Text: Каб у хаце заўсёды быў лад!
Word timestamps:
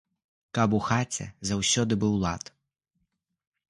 Каб 0.57 0.69
у 0.77 0.79
хаце 0.87 1.29
заўсёды 1.51 1.93
быў 2.05 2.13
лад! 2.27 2.43